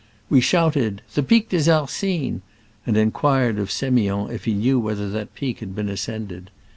[0.31, 2.41] We shouted," The Pic des Arcines!"
[2.87, 6.49] and inquired of S6miond if he knew whether that peak had been ascended.